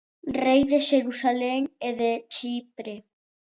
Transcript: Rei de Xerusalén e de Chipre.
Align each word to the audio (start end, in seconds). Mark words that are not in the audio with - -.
Rei 0.43 0.61
de 0.71 0.79
Xerusalén 0.89 1.61
e 1.87 1.89
de 1.99 2.11
Chipre. 2.33 2.95